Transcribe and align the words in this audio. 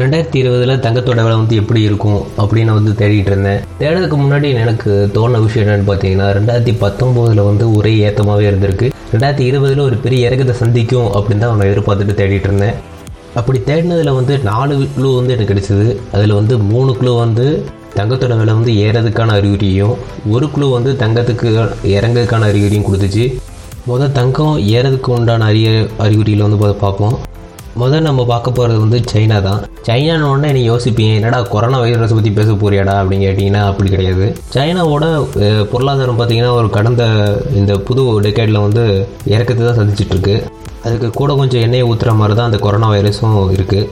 ரெண்டாயிரத்தி 0.00 0.38
இருபதில் 0.40 0.80
தங்கத்தோட 0.84 1.20
விலை 1.24 1.36
வந்து 1.40 1.58
எப்படி 1.60 1.80
இருக்கும் 1.88 2.18
அப்படின்னு 2.40 2.68
நான் 2.68 2.78
வந்து 2.78 2.92
தேடிட்டு 2.98 3.30
இருந்தேன். 3.32 3.60
தேடுறதுக்கு 3.80 4.16
முன்னாடி 4.22 4.48
எனக்கு 4.62 4.90
தோண 5.14 5.38
விஷயம் 5.44 5.62
என்னென்னு 5.64 5.86
பார்த்தீங்கன்னா 5.90 6.26
ரெண்டாயிரத்தி 6.38 6.72
பத்தொம்போதில் 6.82 7.40
வந்து 7.48 7.64
ஒரே 7.78 7.92
ஏத்தமாகவே 8.06 8.44
இருந்திருக்கு. 8.50 8.86
ரெண்டாயிரத்தி 9.12 9.44
இருபதில் 9.50 9.82
ஒரு 9.86 9.96
பெரிய 10.04 10.26
இறக்கத்தை 10.28 10.54
சந்திக்கும் 10.62 11.08
அப்படின்னு 11.18 11.42
தான் 11.44 11.56
நான் 11.56 11.70
எதிர்பார்த்துட்டு 11.70 12.16
தேடிட்டு 12.20 12.48
இருந்தேன். 12.50 12.76
அப்படி 13.40 13.58
தேடினதில் 13.68 14.16
வந்து 14.18 14.34
நாலு 14.50 14.74
குழு 14.96 15.12
வந்து 15.18 15.34
எனக்கு 15.36 15.52
கிடைச்சிது. 15.52 15.86
அதில் 16.16 16.38
வந்து 16.40 16.56
மூணு 16.72 16.92
குழு 16.98 17.14
வந்து 17.24 17.46
தங்கத்தோட 17.98 18.36
விலை 18.40 18.54
வந்து 18.58 18.74
ஏறதுக்கான 18.86 19.36
அறிகுறியும் 19.40 19.94
ஒரு 20.34 20.48
குழு 20.56 20.68
வந்து 20.76 20.92
தங்கத்துக்கு 21.04 21.48
இறங்குறதுக்கான 21.96 22.48
அறிகுறியும் 22.50 22.86
கொடுத்துச்சு. 22.88 23.24
முதல் 23.92 24.14
தங்கம் 24.18 24.58
ஏறதுக்கு 24.76 25.10
உண்டான 25.18 25.48
அறிய 25.52 25.70
அறிகுறியில் 26.06 26.46
வந்து 26.48 26.60
பார்ப்போம் 26.84 27.16
முதல் 27.80 28.06
நம்ம 28.06 28.20
பார்க்க 28.30 28.52
போகிறது 28.58 28.78
வந்து 28.82 28.98
சைனா 29.12 29.38
தான். 29.46 29.60
சைனான்னு 29.86 30.28
உடனே 30.30 30.50
நீ 30.56 30.60
யோசிப்பீங்க 30.70 31.12
என்னடா 31.18 31.38
கொரோனா 31.54 31.78
வைரஸ் 31.82 32.14
பற்றி 32.18 32.30
பேச 32.38 32.50
போறியாடா? 32.62 32.94
அப்படின்னு 33.00 33.26
கேட்டிங்கன்னா 33.26 33.62
அப்படி 33.70 33.90
கிடையாது. 33.94 34.26
சைனாவோட 34.54 35.04
பொருளாதாரம் 35.72 36.18
பார்த்தீங்கன்னா 36.20 36.52
ஒரு 36.60 36.70
கடந்த 36.76 37.04
இந்த 37.60 37.74
புது 37.88 38.04
டெக்கேடில் 38.26 38.64
வந்து 38.66 38.84
இறக்கத்தை 39.34 39.62
தான் 39.66 39.78
சந்திச்சிட்ருக்கு 39.80 40.36
அதுக்கு 40.86 41.08
கூட 41.20 41.30
கொஞ்சம் 41.34 41.62
எண்ணெயை 41.66 41.84
ஊற்றுற 41.92 42.10
மாதிரி 42.18 42.34
தான் 42.38 42.48
அந்த 42.50 42.58
கொரோனா 42.64 42.88
வைரஸும் 42.94 43.38
இருக்குது 43.56 43.88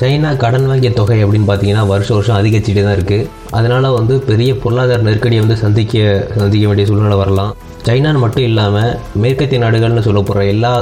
சைனா 0.00 0.30
கடன் 0.42 0.66
வாங்கிய 0.70 0.90
தொகை 0.98 1.16
அப்படின்னு 1.24 1.48
பார்த்தீங்கன்னா 1.48 1.82
வருஷம் 1.90 2.16
வருஷம் 2.16 2.38
அதிகரிச்சுட்டே 2.38 2.82
தான் 2.86 2.96
இருக்குது 2.98 3.26
அதனால் 3.58 3.86
வந்து 3.98 4.14
பெரிய 4.30 4.50
பொருளாதார 4.62 5.04
நெருக்கடியை 5.08 5.40
வந்து 5.44 5.56
சந்திக்க 5.62 5.92
சந்திக்க 6.40 6.64
வேண்டிய 6.70 6.86
சூழ்நிலை 6.88 7.18
வரலாம். 7.20 7.52
சைனான்னு 7.86 8.22
மட்டும் 8.22 8.46
இல்லாமல் 8.48 8.92
மேற்கத்திய 9.22 9.60
நாடுகள்னு 9.64 10.04
சொல்ல 10.06 10.20
போகிற 10.28 10.44
எல்லா 10.54 10.72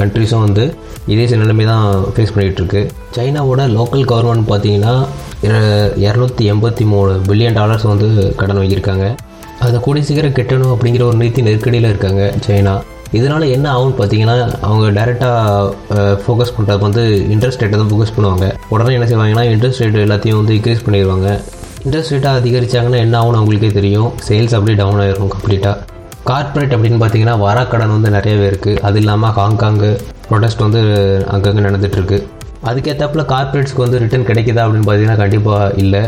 கண்ட்ரிஸும் 0.00 0.44
வந்து 0.46 0.64
இதே 1.12 1.24
சில 1.30 1.40
நிலைமை 1.42 1.66
தான் 1.72 1.84
ஃபேஸ் 2.14 2.34
பண்ணிகிட்டுருக்கு 2.34 2.82
சைனாவோட 3.16 3.64
லோக்கல் 3.76 4.08
கவர்மெண்ட் 4.12 4.50
பார்த்தீங்கன்னா 4.52 4.94
இரநூத்தி 6.06 6.46
எண்பத்தி 6.52 6.86
மூணு 6.92 7.12
பில்லியன் 7.28 7.58
டாலர்ஸ் 7.60 7.90
வந்து 7.92 8.08
கடன் 8.42 8.60
வாங்கியிருக்காங்க. 8.60 9.06
அதை 9.66 9.76
கூடிய 9.86 10.04
சீக்கிரம் 10.08 10.36
கெட்டணும் 10.38 10.74
அப்படிங்கிற 10.74 11.04
ஒரு 11.10 11.18
நீதி 11.22 11.46
நெருக்கடியில் 11.48 11.92
இருக்காங்க 11.92 12.22
சைனா. 12.46 12.74
இதனால் 13.18 13.44
என்ன 13.56 13.66
ஆகும்னு 13.74 13.96
பார்த்தீங்கன்னா 14.00 14.34
அவங்க 14.66 14.86
டைரெக்டாக 14.98 16.18
ஃபோக்கஸ் 16.24 16.52
பண்ணுறது 16.56 16.82
வந்து 16.86 17.02
இன்ட்ரெஸ்ட் 17.34 17.62
ரேட்டை 17.62 17.78
தான் 17.80 17.90
ஃபோக்கஸ் 17.92 18.14
பண்ணுவாங்க. 18.16 18.46
உடனே 18.74 18.92
என்ன 18.98 19.06
செய்வாங்கன்னா 19.10 19.44
இன்ட்ரெஸ்ட் 19.52 19.82
ரேட் 19.84 19.98
எல்லாத்தையும் 20.06 20.40
வந்து 20.40 20.56
இன்க்ரீஸ் 20.58 20.84
பண்ணிடுவாங்க. 20.86 21.28
இன்ட்ரெஸ்ட் 21.84 22.14
ரேட்டாக 22.14 22.40
அதிகரிச்சாங்கன்னா 22.40 23.00
என்ன 23.06 23.16
ஆகும்னு 23.20 23.40
அவங்களுக்கே 23.40 23.72
தெரியும். 23.78 24.10
சேல்ஸ் 24.28 24.56
அப்படியே 24.58 24.78
டவுன் 24.82 25.02
ஆயிரும் 25.04 25.32
கம்ப்ளீட்டாக 25.34 25.76
கார்ப்பரேட் 26.30 26.74
அப்படின்னு 26.76 27.00
பார்த்தீங்கன்னா 27.02 27.36
வாராக்கடன் 27.44 27.94
வந்து 27.96 28.10
நிறையவே 28.16 28.46
இருக்குது 28.50 28.80
அது 28.88 28.98
இல்லாமல் 29.02 29.34
ஹாங்காங்கு 29.38 29.90
ப்ரொடெஸ்ட் 30.28 30.64
வந்து 30.66 30.80
அங்கங்கே 31.34 31.62
நடந்துகிட்ருக்கு 31.68 32.18
அதுக்கேற்றாப்புல 32.70 33.22
கார்ப்பரேட்ஸ்க்கு 33.32 33.84
வந்து 33.84 34.00
ரிட்டர்ன் 34.02 34.26
கிடைக்குதா 34.30 34.64
அப்படின்னு 34.64 34.88
பார்த்தீங்கன்னா 34.88 35.22
கண்டிப்பாக 35.22 35.72
இல்லை. 35.84 36.02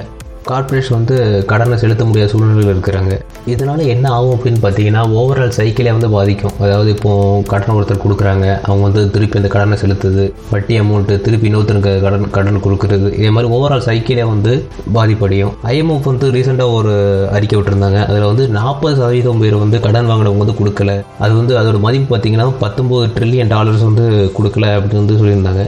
கார்ப்பரேட்ஸ் 0.50 0.90
வந்து 0.94 1.16
கடனை 1.50 1.76
செலுத்த 1.82 2.02
முடியாத 2.08 2.30
சூழ்நிலையில் 2.32 2.72
இருக்கிறாங்க. 2.74 3.12
இதனால் 3.52 3.82
என்ன 3.94 4.06
ஆகும் 4.16 4.34
அப்படின்னு 4.36 4.60
பார்த்தீங்கன்னா 4.64 5.02
ஓவரால் 5.20 5.54
சைக்கிளே 5.58 5.90
வந்து 5.96 6.10
பாதிக்கும். 6.16 6.54
அதாவது 6.64 6.90
இப்போது 6.94 7.42
கடன் 7.52 7.76
ஒருத்தர் 7.76 8.02
கொடுக்குறாங்க 8.04 8.46
அவங்க 8.68 8.82
வந்து 8.88 9.02
திருப்பி 9.14 9.40
அந்த 9.40 9.50
கடனை 9.54 9.78
செலுத்துது 9.82 10.24
வட்டி 10.52 10.76
அமௌண்ட்டு 10.80 11.20
திருப்பி 11.26 11.48
இன்னொருத்தருக்கு 11.50 11.92
கடன் 12.06 12.30
கடன் 12.36 12.62
கொடுக்குறது. 12.66 13.08
இதே 13.20 13.30
மாதிரி 13.36 13.52
ஓவரால் 13.56 13.86
சைக்கிளே 13.88 14.26
வந்து 14.32 14.54
பாதிப்படையும். 14.96 15.52
ஐஎம்எஃப் 15.74 16.10
வந்து 16.12 16.32
ரீசெண்டாக 16.38 16.78
ஒரு 16.78 16.94
அறிக்கை 17.36 17.58
விட்டுருந்தாங்க. 17.58 18.00
அதில் 18.08 18.30
வந்து 18.30 18.46
நாற்பது 18.58 18.96
சதவீதம் 19.00 19.44
பேர் 19.44 19.62
வந்து 19.64 19.80
கடன் 19.86 20.10
வாங்கினவங்க 20.12 20.44
வந்து 20.44 20.58
கொடுக்கல. 20.62 20.94
அது 21.24 21.32
வந்து 21.40 21.54
அதோட 21.60 21.80
மதிப்பு 21.86 22.10
பார்த்தீங்கன்னா 22.14 22.48
பத்தொம்போது 22.64 23.06
ட்ரில்லியன் 23.18 23.54
டாலர்ஸ் 23.54 23.88
வந்து 23.90 24.06
கொடுக்கல 24.38 24.74
அப்படின்னு 24.78 25.04
வந்து 25.04 25.20
சொல்லியிருந்தாங்க. 25.22 25.64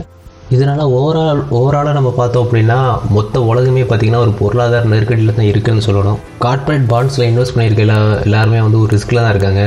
இதனால் 0.52 0.90
ஓவரால் 0.96 1.40
ஓவராலாக 1.58 1.94
நம்ம 1.96 2.10
பார்த்தோம் 2.18 2.44
அப்படின்னா 2.44 2.76
மொத்த 3.16 3.40
உலகமே 3.50 3.82
பார்த்திங்கன்னா 3.82 4.20
ஒரு 4.24 4.32
பொருளாதார 4.40 4.88
நெருக்கடியில் 4.92 5.36
தான் 5.38 5.48
இருக்குதுன்னு 5.50 5.84
சொல்லணும். 5.86 6.18
கார்ப்பரேட் 6.44 6.86
பாண்ட்ஸில் 6.92 7.26
இன்வெஸ்ட் 7.30 7.54
பண்ணியிருக்க 7.54 7.84
எல்லா 7.86 7.96
எல்லாருமே 8.26 8.60
வந்து 8.66 8.78
ஒரு 8.82 8.90
ரிஸ்கில் 8.96 9.22
தான் 9.22 9.32
இருக்காங்க. 9.34 9.62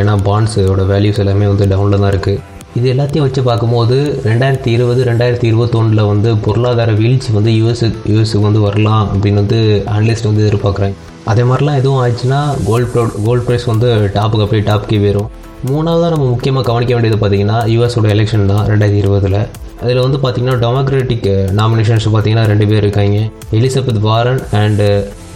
ஏன்னா 0.00 0.14
பாண்ட்ஸோட 0.28 0.84
வேல்யூஸ் 0.92 1.20
எல்லாமே 1.24 1.48
வந்து 1.52 1.70
டவுனில் 1.72 2.02
தான் 2.04 2.12
இருக்குது 2.14 2.42
இது 2.78 2.86
எல்லாத்தையும் 2.94 3.26
வச்சு 3.26 3.42
பார்க்கும்போது 3.48 3.96
ரெண்டாயிரத்தி 4.28 4.70
இருபது 4.76 5.02
ரெண்டாயிரத்தி 5.10 5.46
இருபத்தொன்னில் 5.50 6.08
வந்து 6.10 6.30
பொருளாதார 6.46 6.92
வீழ்ச்சி 7.02 7.30
வந்து 7.36 7.52
யூஎஸ் 7.58 7.84
யூஎஸ்க்கு 8.12 8.46
வந்து 8.48 8.62
வரலாம் 8.66 9.04
அப்படின்னு 9.12 9.42
வந்து 9.42 9.60
அனலிஸ்ட் 9.94 10.28
வந்து 10.30 10.44
எதிர்பார்க்குறேன் 10.48 10.96
அதே 11.32 11.44
மாதிரிலாம் 11.50 11.78
எதுவும் 11.80 12.00
ஆச்சுன்னா 12.02 12.40
கோல்ட் 12.66 12.90
ப்ரோ 12.92 13.04
கோல்ட் 13.26 13.46
ப்ரைஸ் 13.46 13.64
வந்து 13.72 13.88
டாப்புக்கு 14.16 14.44
அப்படியே 14.46 14.64
டாப்புக்கே 14.70 14.98
வரும் 15.06 15.30
மூணாவதாக 15.70 16.10
நம்ம 16.14 16.26
முக்கியமாக 16.34 16.66
கவனிக்க 16.70 16.92
வேண்டியது 16.94 17.18
பார்த்தீங்கன்னா 17.22 17.60
யூஎஸோட 17.74 18.08
எலெக்ஷன் 18.16 18.50
தான் 18.52 18.66
ரெண்டாயிரத்தி 18.72 19.00
இருபதில். 19.04 19.38
அதில் 19.82 20.04
வந்து 20.04 20.18
பார்த்தீங்கன்னா 20.22 20.56
டெமோக்ராட்டிக் 20.64 21.28
நாமினேஷன்ஸ் 21.60 22.08
பார்த்தீங்கன்னா 22.14 22.48
ரெண்டு 22.52 22.66
பேர் 22.70 22.84
இருக்காங்க. 22.86 23.20
Elizabeth 23.58 24.02
Warren 24.08 24.42
and 24.62 24.88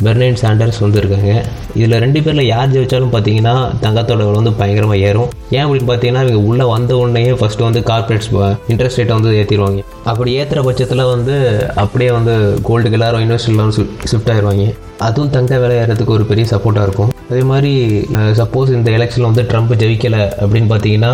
Bernie 0.05 0.39
Sanders 0.43 0.79
வந்து 0.83 0.99
இருக்காங்க. 1.01 1.33
இதில் 1.79 2.01
ரெண்டு 2.05 2.21
பேரில் 2.25 2.51
யார் 2.51 2.71
ஜெயிச்சாலும் 2.75 3.13
பார்த்தீங்கன்னா 3.15 3.55
தங்கத்தோட 3.83 4.21
விலை 4.27 4.39
வந்து 4.39 4.53
பயங்கரமாக 4.61 5.05
ஏறும். 5.09 5.31
ஏன் 5.57 5.65
அப்படின்னு 5.65 5.89
பார்த்தீங்கன்னா 5.91 6.23
இவங்க 6.27 6.43
உள்ளே 6.51 6.67
வந்த 6.75 6.93
உடனே 7.01 7.25
ஃபஸ்ட்டு 7.41 7.67
வந்து 7.69 7.81
கார்ப்பரேட்ஸ் 7.91 8.31
இன்ட்ரெஸ்ட் 8.73 9.01
ரேட்டை 9.01 9.17
வந்து 9.19 9.37
ஏற்றிடுவாங்க 9.41 9.83
அப்படி 10.11 10.31
ஏற்றுற 10.41 10.61
பட்சத்தில் 10.69 11.11
வந்து 11.15 11.35
அப்படியே 11.83 12.11
வந்து 12.19 12.35
கோல்டுக்கு 12.69 12.99
எல்லாரும் 12.99 13.25
இன்வெஸ்டர்லாம் 13.27 13.75
ஷிஃப்ட் 14.11 14.33
ஆயிடுவாங்க 14.35 14.67
அதுவும் 15.07 15.35
தங்க 15.35 15.59
விலை 15.61 15.77
ஏறதுக்கு 15.83 16.15
ஒரு 16.17 16.25
பெரிய 16.31 16.47
சப்போர்ட்டாக 16.51 16.87
இருக்கும். 16.87 17.11
அதே 17.31 17.43
மாதிரி 17.51 17.73
சப்போஸ் 18.41 18.71
இந்த 18.79 18.89
எலெக்ஷனில் 18.97 19.29
வந்து 19.29 19.45
ட்ரம்ப் 19.51 19.73
ஜெயிக்கலை 19.83 20.23
அப்படின்னு 20.43 20.69
பார்த்தீங்கன்னா 20.73 21.13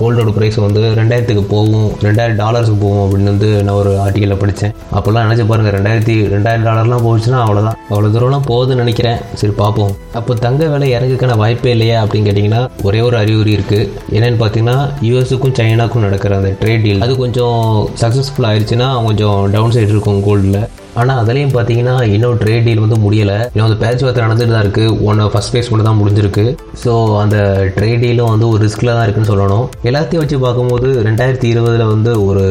கோல்டோட 0.00 0.30
ப்ரைஸ் 0.36 0.58
வந்து 0.66 0.82
ரெண்டாயிரத்துக்கு 0.98 1.44
போகும். 1.54 1.88
ரெண்டாயிரம் 2.06 2.25
டாலர்ஸுக்கு 2.34 2.80
போகும் 2.80 3.02
அப்படின்னு 3.04 3.32
வந்து 3.32 3.62
நான் 3.62 3.74
ஒரு 3.74 3.98
ஆர்டிக்கலில் 4.04 4.36
படித்தேன் 4.36 4.74
அப்போல்லாம் 4.92 5.26
நினச்சி 5.26 5.46
பாருங்கள் 5.46 5.74
ரெண்டாயிரத்தி 5.76 6.14
ரெண்டாயிரம் 6.34 6.66
டாலர்லாம் 6.68 7.04
போச்சுன்னா 7.06 7.40
அவ்வளோதான் 7.44 7.76
அவ்வளோ 7.90 8.10
தூரம்லாம் 8.14 8.46
போகுதுன்னு 8.48 8.74
நினைக்கிறேன். 8.74 9.18
சரி 9.34 9.52
பார்ப்போம். 9.52 9.96
அப்போ 10.14 10.34
தங்க 10.34 10.66
விலை 10.66 10.90
இறங்குக்கான 10.96 11.36
வாய்ப்பே 11.36 11.70
இல்லையா 11.70 12.04
அப்படின்னு 12.04 12.28
கேட்டிங்கன்னா 12.28 12.68
ஒரே 12.82 13.00
ஒரு 13.00 13.16
அறிகுறி 13.16 13.56
இருக்குது 13.56 13.88
என்னென்னு 14.12 14.40
பார்த்தீங்கன்னா 14.42 14.78
யூஎஸுக்கும் 15.02 15.56
சைனாக்கும் 15.60 16.06
நடக்கிற 16.06 16.36
அந்த 16.36 16.56
ட்ரேட் 16.60 16.82
டீல் 16.82 17.00
அது 17.00 17.16
கொஞ்சம் 17.16 17.88
சக்ஸஸ்ஃபுல் 18.02 18.48
ஆயிடுச்சுன்னா 18.50 19.04
கொஞ்சம் 19.04 19.50
டவுன் 19.50 19.70
சைடு 19.70 19.88
இருக்கும் 19.88 20.22
கோல்டில் 20.26 20.60
ஆனால் 21.00 21.20
அதுலேயும் 21.22 21.54
பார்த்தீங்கன்னா 21.56 21.94
இன்னும் 22.14 22.38
ட்ரேட் 22.42 22.66
டீல் 22.66 22.82
வந்து 22.84 22.98
முடியலை. 23.04 23.38
இன்னும் 23.52 23.66
அந்த 23.68 23.78
பேச்சுவார்த்தை 23.82 24.22
நடந்துட்டு 24.26 24.54
தான் 24.54 24.64
இருக்குது 24.66 24.94
ஒன்று 25.08 25.30
ஃபஸ்ட் 25.32 25.52
ஃபேஸ் 25.52 25.70
மட்டும் 25.70 25.88
தான் 25.90 26.00
முடிஞ்சிருக்கு. 26.00 26.44
ஸோ 26.82 26.92
அந்த 27.22 27.36
ட்ரேட் 27.76 28.02
டீலும் 28.04 28.30
வந்து 28.34 28.48
ஒரு 28.52 28.60
ரிஸ்கில் 28.66 28.92
தான் 28.96 29.04
இருக்குன்னு 29.06 29.30
சொல்லணும். 29.32 29.64
எல்லாத்தையும் 29.90 30.22
வச்சு 30.24 30.38
பார்க்கும்போது 30.46 30.88
ரெண்டாயிரத்தி 31.08 31.48
இருபதில் 31.54 31.90
வந்து 31.94 32.12
ஒரு 32.28 32.44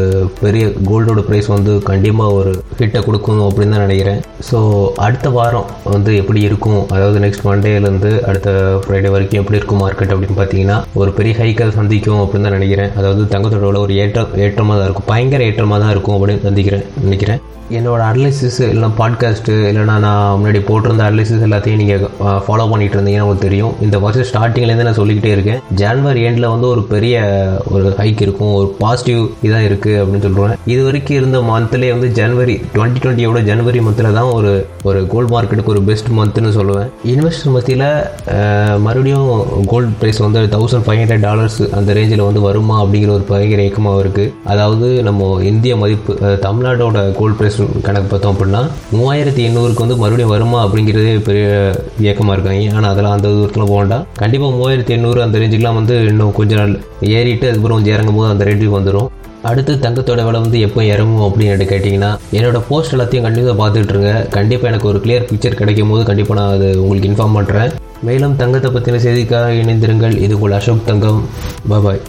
பெரிய 0.43 0.65
கோல்டோட 0.89 1.23
ப்ரைஸ் 1.29 1.49
வந்து 1.55 1.73
கண்டிப்பாக 1.89 2.37
ஒரு 2.39 2.53
ஹிட்டை 2.81 3.01
கொடுக்கும் 3.07 3.41
அப்படின்னு 3.47 3.75
தான் 3.75 3.85
நினைக்கிறேன். 3.87 4.21
ஸோ 4.49 4.59
அடுத்த 5.07 5.29
வாரம் 5.37 5.69
வந்து 5.95 6.11
எப்படி 6.21 6.41
இருக்கும்? 6.49 6.81
அதாவது 6.95 7.17
நெக்ஸ்ட் 7.25 7.47
மண்டேலேருந்து 7.49 8.11
அடுத்த 8.29 8.51
ஃப்ரைடே 8.83 9.11
வரைக்கும் 9.15 9.41
எப்படி 9.41 9.59
இருக்கும் 9.59 9.81
மார்க்கெட் 9.85 10.13
அப்படின்னு 10.15 10.39
பார்த்தீங்கன்னா 10.41 10.77
ஒரு 11.01 11.11
பெரிய 11.19 11.33
ஹைக்கை 11.41 11.67
சந்திக்கும் 11.79 12.21
அப்படின்னு 12.23 12.47
தான் 12.47 12.57
நினைக்கிறேன். 12.59 12.93
அதாவது 12.99 13.23
தங்கத்தோட 13.33 13.81
ஒரு 13.87 13.95
ஏற்றம் 14.03 14.31
ஏற்றமாக 14.45 14.77
தான் 14.79 14.87
இருக்கும். 14.89 15.09
பயங்கர 15.11 15.43
ஏற்றமாக 15.49 15.81
தான் 15.83 15.93
இருக்கும் 15.95 16.17
அப்படின்னு 16.17 16.47
சந்திக்கிறேன் 16.47 16.87
நினைக்கிறேன். 17.07 17.41
என்னோட 17.77 18.01
அனலிசிஸ் 18.35 18.57
இல்லைனா 18.65 18.87
பாட்காஸ்ட்டு 18.97 19.53
இல்லைனா 19.67 19.93
நான் 20.05 20.37
முன்னாடி 20.39 20.59
போட்டிருந்த 20.69 21.03
அனலிசிஸ் 21.09 21.43
எல்லாத்தையும் 21.47 21.79
நீங்கள் 21.81 22.01
ஃபாலோ 22.45 22.63
பண்ணிட்டு 22.71 22.95
இருந்தீங்கன்னா 22.97 23.25
உங்களுக்கு 23.25 23.45
தெரியும். 23.47 23.73
இந்த 23.85 23.97
வருஷம் 24.05 24.27
ஸ்டார்டிங்லேருந்து 24.29 24.85
நான் 24.87 24.97
சொல்லிக்கிட்டே 24.99 25.31
இருக்கேன். 25.35 25.59
ஜான்வரி 25.81 26.21
எண்டில் 26.29 26.47
வந்து 26.53 26.67
ஒரு 26.73 26.81
பெரிய 26.93 27.15
ஒரு 27.75 27.85
ஹைக் 27.99 28.23
இருக்கும். 28.25 28.53
ஒரு 28.59 28.67
பாசிட்டிவ் 28.81 29.21
இதாக 29.47 29.67
இருக்குது 29.69 29.99
அப்படின்னு 30.01 30.25
சொல்கிறேன் 30.25 30.57
இது 30.73 30.81
வரைக்கும் 30.87 31.17
இருந்த 31.19 31.39
மந்த்லேயே 31.51 31.93
வந்து 31.95 32.09
ஜனவரி 32.19 32.55
டுவெண்ட்டி 32.73 33.01
டுவெண்ட்டியோட 33.03 33.41
ஜனவரி 33.49 33.81
மந்தில் 33.87 34.17
தான் 34.19 34.31
ஒரு 34.37 34.51
ஒரு 34.89 34.99
கோல்டு 35.13 35.31
மார்க்கெட்டுக்கு 35.35 35.73
ஒரு 35.75 35.83
பெஸ்ட் 35.91 36.11
மந்த்னு 36.19 36.51
சொல்லுவேன். 36.59 36.89
இன்வெஸ்டர் 37.13 37.55
மத்தியில் 37.55 37.87
மறுபடியும் 38.87 39.31
கோல்டு 39.73 39.93
ப்ரைஸ் 40.01 40.21
வந்து 40.25 40.43
தௌசண்ட் 40.57 40.87
ஃபைவ் 40.87 41.01
ஹண்ட்ரட் 41.03 41.25
டாலர்ஸ் 41.29 41.59
அந்த 41.79 41.89
ரேஞ்சில் 41.99 42.25
வந்து 42.27 42.43
வருமா 42.47 42.77
அப்படிங்கிற 42.83 43.13
ஒரு 43.17 43.25
பயங்கர 43.31 43.61
இயக்கமாக 43.67 44.03
இருக்குது 44.05 44.33
அதாவது 44.53 44.89
நம்ம 45.09 45.31
இந்திய 45.53 45.73
மதிப்பு 45.83 46.13
தமிழ்நாடோட 46.47 46.99
கோல்டு 47.21 47.37
ப்ரைஸ் 47.39 47.59
கணக்கு 47.87 48.07
பார்த்தோம் 48.09 48.23
அப்படின்னா 48.31 48.61
மூவாயிரத்தி 48.97 49.41
எண்ணூறுக்கு 49.47 49.83
வந்து 49.85 49.97
மறுபடியும் 50.03 50.33
வருமா 50.35 50.59
அப்படிங்கிறதே 50.65 51.13
பெரிய 51.27 51.47
இயக்கமாக 52.05 52.35
இருக்காங்க. 52.37 52.77
ஆனால் 52.77 52.91
அதெல்லாம் 52.93 53.15
அந்த 53.17 53.27
தூரத்தில் 53.35 53.71
போகண்டா 53.73 53.99
கண்டிப்பாக 54.21 54.53
மூவாயிரத்தி 54.57 54.95
எண்ணூறு 54.97 55.21
அந்த 55.27 55.41
ரேஞ்சுக்கெலாம் 55.43 55.79
வந்து 55.81 55.97
இன்னும் 56.13 56.33
கொஞ்ச 56.39 56.55
நாள் 56.61 56.73
ஏறிட்டு 57.17 57.47
அதுக்கப்புறம் 57.49 57.79
கொஞ்சம் 57.79 57.95
இறங்கும் 57.97 58.19
போது 58.19 58.33
அந்த 58.33 58.45
ரேஞ்சுக்கு 58.49 58.79
வந்துடும் 58.79 59.09
அடுத்து 59.49 59.73
தங்கத்தோட 59.81 60.21
விலை 60.27 60.39
வந்து 60.43 60.59
எப்போ 60.67 60.81
இறங்கும் 60.93 61.25
அப்படின்னு 61.25 61.65
கேட்டிங்கன்னா 61.71 62.09
என்னோட 62.37 62.59
போஸ்ட் 62.69 62.93
எல்லாத்தையும் 62.95 63.25
கண்டிப்பாக 63.27 63.55
பார்த்துட்டு 63.59 63.93
இருங்க. 63.93 64.11
கண்டிப்பாக 64.37 64.71
எனக்கு 64.71 64.89
ஒரு 64.91 64.99
கிளியர் 65.03 65.27
பிக்சர் 65.31 65.59
கிடைக்கும் 65.59 65.91
போது 65.93 66.03
கண்டிப்பாக 66.09 66.39
நான் 66.39 66.53
அது 66.55 66.69
உங்களுக்கு 66.83 67.09
இன்ஃபார்ம் 67.11 67.37
பண்ணுறேன் 67.37 67.73
மேலும் 68.07 68.35
தங்கத்தை 68.41 68.69
பற்றின 68.75 69.01
செய்திக்காக 69.05 69.53
இணைந்திருங்கள். 69.61 70.15
இது 70.25 70.33
உங்கள் 70.39 70.57
அசோக் 70.59 70.87
தங்கம். 70.91 71.21
பாய் 71.71 72.01